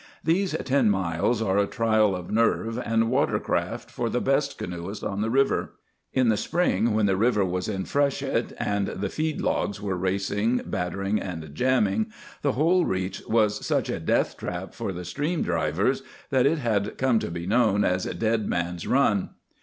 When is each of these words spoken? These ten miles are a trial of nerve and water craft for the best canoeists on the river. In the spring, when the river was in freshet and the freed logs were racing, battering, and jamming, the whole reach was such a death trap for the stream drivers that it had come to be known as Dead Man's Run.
These 0.23 0.53
ten 0.63 0.89
miles 0.89 1.43
are 1.43 1.59
a 1.59 1.67
trial 1.67 2.15
of 2.15 2.31
nerve 2.31 2.79
and 2.79 3.11
water 3.11 3.39
craft 3.39 3.91
for 3.91 4.09
the 4.09 4.19
best 4.19 4.57
canoeists 4.57 5.03
on 5.03 5.21
the 5.21 5.29
river. 5.29 5.73
In 6.11 6.29
the 6.29 6.37
spring, 6.37 6.95
when 6.95 7.05
the 7.05 7.15
river 7.15 7.45
was 7.45 7.67
in 7.69 7.85
freshet 7.85 8.51
and 8.57 8.87
the 8.87 9.09
freed 9.09 9.41
logs 9.41 9.79
were 9.79 9.95
racing, 9.95 10.61
battering, 10.65 11.19
and 11.21 11.53
jamming, 11.53 12.07
the 12.41 12.53
whole 12.53 12.83
reach 12.83 13.21
was 13.27 13.63
such 13.63 13.89
a 13.91 13.99
death 13.99 14.37
trap 14.37 14.73
for 14.73 14.91
the 14.91 15.05
stream 15.05 15.43
drivers 15.43 16.01
that 16.31 16.47
it 16.47 16.57
had 16.57 16.97
come 16.97 17.19
to 17.19 17.29
be 17.29 17.45
known 17.45 17.83
as 17.83 18.05
Dead 18.05 18.47
Man's 18.49 18.87
Run. 18.87 19.29